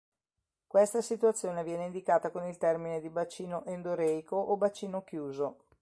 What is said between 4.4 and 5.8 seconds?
bacino chiuso.